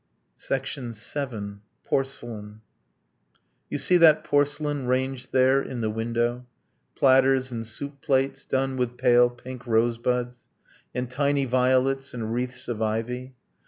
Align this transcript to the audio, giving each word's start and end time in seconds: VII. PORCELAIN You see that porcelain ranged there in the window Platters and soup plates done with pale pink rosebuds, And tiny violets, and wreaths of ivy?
VII. 0.49 1.57
PORCELAIN 1.85 2.61
You 3.69 3.77
see 3.77 3.97
that 3.97 4.23
porcelain 4.23 4.87
ranged 4.87 5.31
there 5.31 5.61
in 5.61 5.81
the 5.81 5.91
window 5.91 6.47
Platters 6.95 7.51
and 7.51 7.67
soup 7.67 8.01
plates 8.01 8.43
done 8.43 8.77
with 8.77 8.97
pale 8.97 9.29
pink 9.29 9.67
rosebuds, 9.67 10.47
And 10.95 11.07
tiny 11.07 11.45
violets, 11.45 12.15
and 12.15 12.33
wreaths 12.33 12.67
of 12.67 12.81
ivy? 12.81 13.35